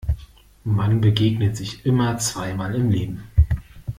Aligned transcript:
Man 0.63 0.99
begegnet 0.99 1.55
sich 1.55 1.85
immer 1.85 2.17
zweimal 2.17 2.73
im 2.73 2.89
Leben. 2.89 3.23